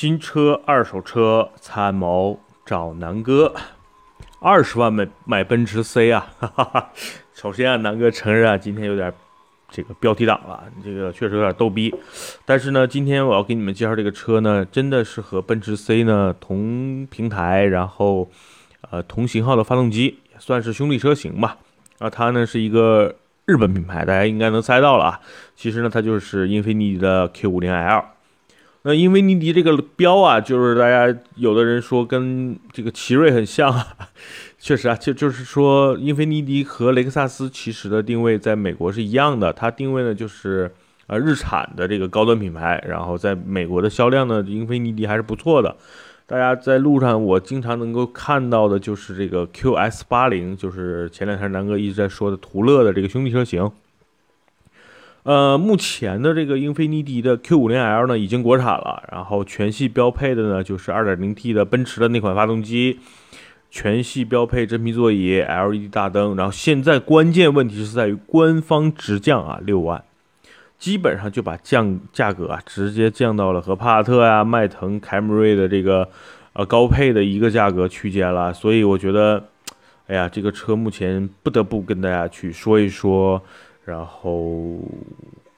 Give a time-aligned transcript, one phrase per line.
[0.00, 3.52] 新车、二手车参谋找南哥，
[4.38, 6.24] 二十万买买奔驰 C 啊！
[6.38, 6.92] 哈哈哈。
[7.34, 9.12] 首先啊，南哥承认啊，今天有点
[9.68, 11.92] 这个标题党了，这个确实有点逗逼。
[12.44, 18.30] 但是呢，今天我要给你们介绍这个车呢，真的是和奔驰 C 呢同平台，然后
[18.92, 21.56] 呃同型号的发动机，也算是兄弟车型吧。
[21.98, 25.20] 啊，它呢是一个日本品牌，大家应该能猜到了啊。
[25.56, 28.04] 其实呢，它就是英菲尼迪的 Q50L。
[28.82, 33.74] 那英菲尼迪这个标啊，就是大家有的人说跟这个奇瑞很像，
[34.58, 40.70] 确实啊，就就是说英菲尼迪和雷克萨斯其实的定位在美国是一样的，它定位呢就是
[41.08, 45.76] 呃日产的这个高端品牌，然后在美国的销量呢，英菲尼迪还是不错的。
[46.26, 53.70] 大家在路上我经常能够看到的就是这个 QS80，就是前两天南哥一直在说的途乐的这个兄弟车型。
[55.24, 62.98] 呃，目前的这个英菲尼迪的 Q50L 呢已经国产了，然后全系标配的呢就是 2.0T 的奔驰的那款发动机，
[63.70, 70.02] 全系标配真皮座椅、LED 大灯，然后现在关键问题是在于官方直降啊六万，
[70.78, 76.08] 基本上就把降价格啊直接降到了和帕萨特呀、迈腾、凯美瑞的这个
[76.54, 79.44] 呃高配的一个价格区间了，所以我觉得，
[80.06, 83.42] 哎呀，这个车目前不得不跟大家去说一说。
[83.88, 84.78] 然后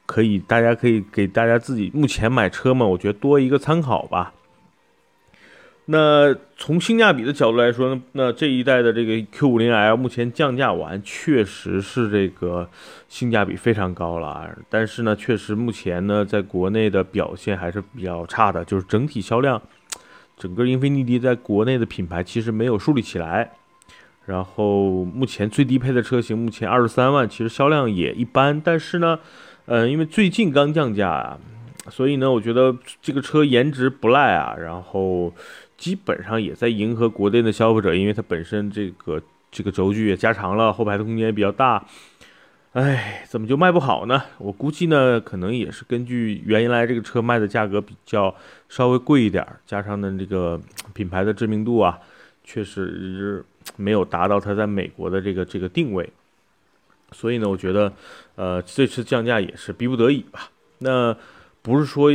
[0.07, 4.33] 可以，大家可以给大家自己目前买车嘛，我觉得多一个参考吧。
[5.87, 12.69] 那从性价比的角度来说呢，那这一代的这个 Q50L 目前降价完，确实是这个
[13.09, 14.57] 性价比非常高了。
[14.69, 19.61] 但是呢，确实目前呢，在国内的表现还是比较差的，就是整体销量，
[20.37, 23.51] 整个英菲尼迪在国内的品牌其实没有树立起来。
[24.31, 28.61] 然后目前最低配的车型目前二十三万，其实销量也一般。
[28.65, 29.19] 但是呢，
[29.67, 31.37] 嗯，因为最近刚降价啊，
[31.89, 32.73] 所以呢，我觉得
[33.03, 34.55] 这个车颜值不赖啊。
[34.57, 35.35] 然后
[35.77, 41.85] 基本上也在迎合国内的消费者，因为它本身这个这个轴距也加长了，后排的空间也比较大。
[42.75, 44.23] 哎，怎么就卖不好呢？
[44.39, 48.33] 我估计呢，可能也是根据原来这个车卖的价格比较
[48.69, 50.61] 稍微贵一点，加上呢这个
[50.95, 51.99] 品牌的知名度啊，
[52.45, 53.45] 确实。
[53.81, 56.09] 没有达到它在美国的这个这个定位，
[57.13, 57.93] 所以呢，我觉得，
[58.37, 60.51] 呃，这次降价也是逼不得已吧。
[60.79, 61.17] 那
[61.63, 62.11] 不是说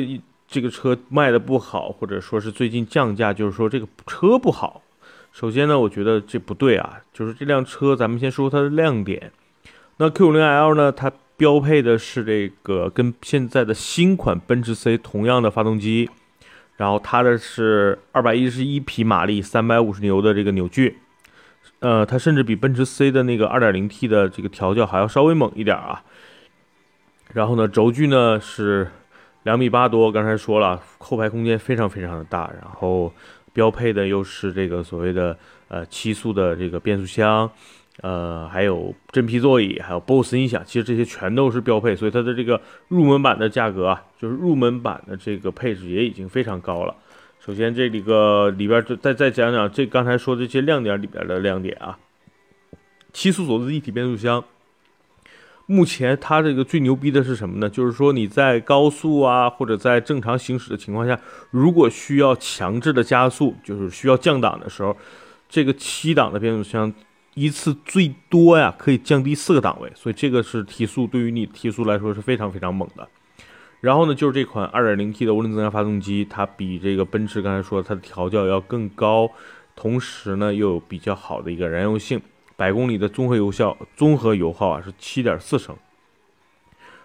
[0.47, 4.81] 这个车卖的不好，或者说是最近降价，就是说这个车不好。
[5.31, 9.31] 首先呢，我觉得这不对啊，就是这辆车，咱们先说它的亮点。
[9.97, 16.09] 那 Q50L 呢，它标配的是这个跟现在的新款奔驰 C 同样的发动机，
[16.77, 20.97] 然后它的是二百一十一匹马力，三百五十牛的这个扭矩。
[21.79, 26.03] 呃，它甚至比奔驰 C 的那个 2.0T 的这个调教还要稍微猛一点啊。
[27.33, 28.89] 然后呢，轴距呢是
[29.43, 32.49] 两米八多，刚才说了，后排空间非常非常的大。
[32.59, 33.13] 然后
[33.53, 35.37] 标配的又是这个所谓的
[35.67, 37.49] 呃七速的这个变速箱，
[38.01, 46.95] 呃，还有真皮座椅，还有 BOSE 音响，其实这些全都是标配，所以它的这个入门版的价格啊，就是入门版的这个配置也已经非常高了。
[47.45, 51.95] 首先，这里个里边再再讲讲这刚才说这些亮点里边的亮点啊。
[53.13, 54.43] 七速锁自一体变速箱，
[55.67, 57.69] 目前它这个最牛逼的是什么呢？
[57.69, 61.19] 就是说你在高速啊，或者在正常行驶的情况下，
[61.51, 64.97] 如果需要强制的加速，就是需要降档的时候，
[65.47, 66.91] 这个七档的变速箱
[67.35, 73.07] 一次最多呀可以降低四个档位，所以这个是提速，对于你提速来说是非常非常猛的。
[73.81, 79.29] 然后呢，就是这款 2.0T 的涡轮增压发动机，它比这个奔驰刚才说它的调教要更高，
[79.75, 82.19] 同时呢又有比较好的一个燃油性，
[82.55, 85.75] 百公里的综合油效、综合油耗啊是7.4升。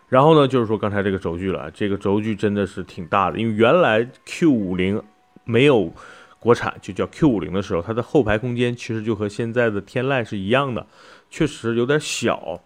[0.09, 5.03] 然后呢，就是说刚才这个轴距了，这个轴距真的是挺大的，因为原来 Q50
[5.45, 5.93] 没有
[6.39, 10.87] 国产就叫 Q50 的时候，它的后排空间其实就和现在的天籁是一样的，
[11.29, 12.61] 确实有点小。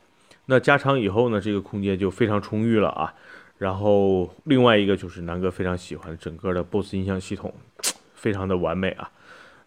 [0.46, 3.12] 那加长以后呢，这个空间就非常充裕了啊。
[3.56, 7.54] 然后另外一个就是南哥非常喜欢整个的 BOSE 音响系统，
[8.14, 9.10] 非常的完美啊。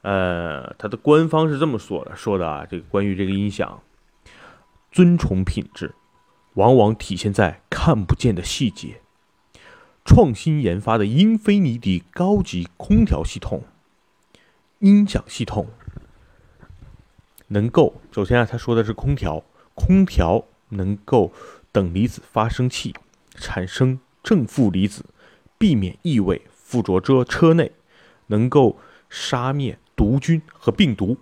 [0.01, 3.81] 呃，它的官方是这么说的，说的啊，这个关于这个音响，
[4.91, 5.95] 尊崇品质，
[6.53, 9.01] 往往体现在看不见的细节。
[10.05, 13.63] 创新研发的英菲尼迪高级空调系统，
[14.79, 15.67] 音响系统
[17.47, 19.43] 能够，首先啊，他说的是空调，
[19.75, 21.33] 空调能够
[21.71, 22.93] 等离子发生器。
[23.37, 25.05] 产生正负离子，
[25.57, 27.71] 避免异味附着车车内，
[28.27, 28.77] 能够
[29.09, 31.15] 杀灭毒菌和病毒，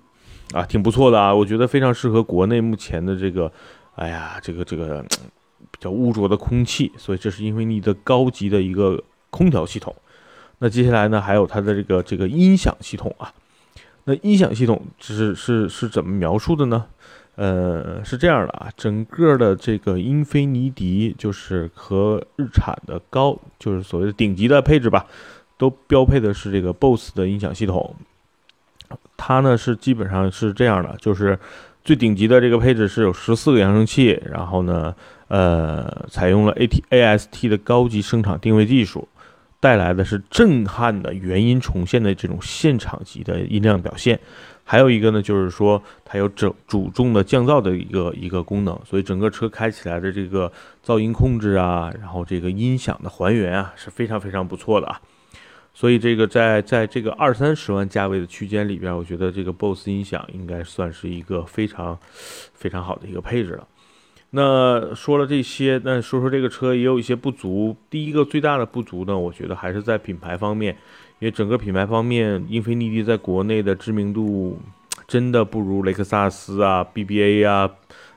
[0.53, 3.51] 啊，挺不错的啊，我觉得非常适合国内目前的这个，
[3.95, 5.03] 哎呀，这个这个
[5.71, 9.95] 比较污浊的空气，所以这是因为你的高级的一个空调系统。
[10.59, 13.33] 那接下来呢，还有它的这个这个音响系统啊。
[14.05, 16.85] 那音响系统是是是怎么描述的呢？
[17.35, 25.05] 呃，是这样的啊，整个的这个英菲尼迪就是和日产的高，就是所谓的顶级的配置吧，
[25.57, 27.95] 都标配的是这个 BOSS 的音响系统。
[29.17, 31.37] 它呢是基本上是这样的，就是
[31.83, 34.95] 最顶级的这个配置是有十四个扬声器，然后呢，
[35.27, 39.07] 呃，采用了 AT AST 的高级声场定位技术，
[39.59, 44.19] 带来的是震撼的原音重现的这种现场级的音量表现。
[44.63, 50.51] 还有一个呢，就是说它有整主重的降噪的一个一个功能，所以整个车开起来的这个
[50.83, 54.99] 噪音控制啊，然后这个音响的还原啊是非常非常不错的啊。
[55.71, 61.99] 所以这个在在这个二三十万价位的区间里边，我觉得这个 BOSS 音响应该算是一个非常
[62.53, 63.67] 非常好的一个配置了。
[64.35, 67.73] 那说了这些，那说说这个车也有一些不足。
[67.89, 70.75] 第一个最大的不足呢，我觉得还是在品牌方面。
[71.19, 74.59] 因为整个品牌方面，英菲尼迪在国内的知名度
[75.07, 77.71] 真的不如雷克萨斯啊、BBA 啊，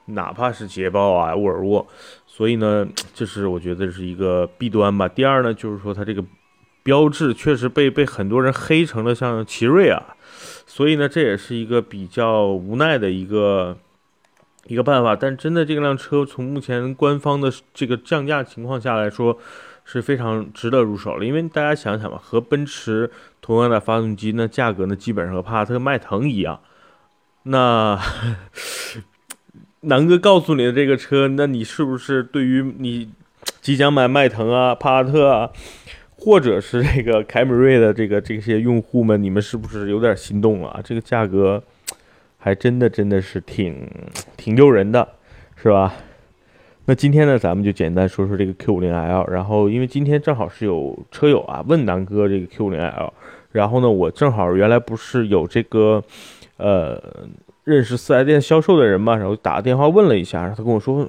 [0.06, 1.86] 哪怕是捷豹啊、沃尔沃，
[2.26, 2.84] 所以呢，
[3.14, 5.06] 这是我觉得是一个弊端吧。
[5.06, 6.24] 第二呢，就是说它这个
[6.82, 10.16] 标志确实被被很多人黑成了像奇瑞啊，
[10.66, 13.78] 所以呢，这也是一个比较无奈的一个
[14.68, 15.16] 一个办法。
[15.16, 19.36] 但真的这辆车从目前官方的这个降价情况下来说，
[19.84, 23.10] 是非常值得入手了，因为大家想想吧，和奔驰
[23.40, 26.60] 同样的发动机，那价格呢，基本上和帕萨特、迈腾一样。
[27.44, 27.98] 那
[29.82, 33.10] 南哥告诉你的这个车，那你是不是对于你
[33.62, 35.50] 即将买迈腾啊、帕萨特啊，
[36.16, 40.80] 或者是这个凯美瑞的这个这些用户们，你们是不是有点心动了？
[40.84, 41.62] 这个价格
[42.38, 43.86] 还真的真的是挺
[44.36, 45.06] 挺诱人的，
[45.56, 45.92] 是吧？
[46.86, 49.28] 那今天呢，咱们就简单说说这个 Q50L。
[49.28, 53.10] 然后，因为今天正好是有车友啊问南哥这个 Q50L，
[53.52, 56.02] 然后呢，我正好原来不是有这个，
[56.56, 56.98] 呃，
[57.64, 61.06] 认识四 S 店销售的人嘛，然后打个电话问了一下，然后他跟我说，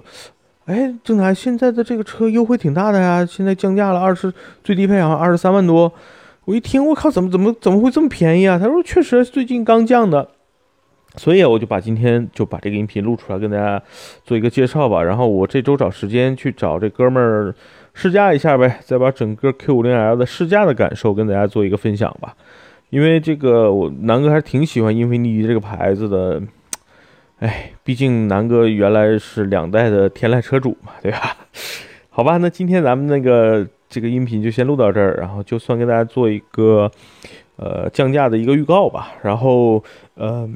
[0.65, 4.33] 哎，正台现在的这个车优惠挺大的呀，现在降价了，二十
[4.63, 5.93] 最低配好像二十三万多。
[6.43, 8.59] 我一听，我靠，怎么怎么怎么会这么便宜啊？
[8.59, 10.27] 他说确实最近刚降的。
[11.19, 13.81] 所以我就把今天就把这个音频录出来，跟大家
[14.23, 15.03] 做一个介绍吧。
[15.03, 17.53] 然后我这周找时间去找这哥们儿
[17.93, 22.33] 试驾一下呗，再把整个 Q50L 的试驾的感受跟大家做一个分享吧。
[22.89, 26.41] 因为这个我南哥还是挺喜欢英菲尼迪这个牌子的，
[27.39, 31.35] 哎，毕竟南哥原来是两代的天籁车主嘛，对吧？
[32.09, 36.89] 好吧，那今天咱们那个这个音频就先录到这儿，然后就算跟大家做一个
[37.57, 39.13] 呃降价的一个预告吧。
[39.21, 39.83] 然后
[40.15, 40.49] 呃。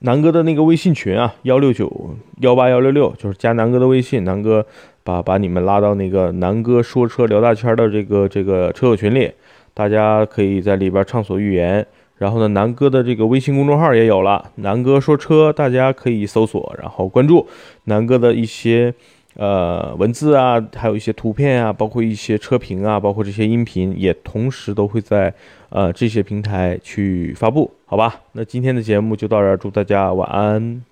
[0.00, 4.64] 南哥的那个微信群啊，幺六九幺八幺六六，就是加南哥的微信，南哥
[5.02, 9.32] 把把你们拉到那个南哥说车聊大圈的这个这个车友群里，
[9.74, 11.84] 大家可以在里边畅所欲言。
[12.18, 17.46] 然后呢，南哥的这个微信公众号也有了，南哥说车，大家可以搜索，然后关注
[17.84, 18.92] 南哥的一些
[19.38, 25.34] 呃文字啊，还有一些图片啊，包括一些车评啊，包括这些音频，也同时都会在。
[25.70, 28.22] 呃，这些平台去发布，好吧？
[28.32, 30.82] 那今天的节目就到这儿，祝大家晚安。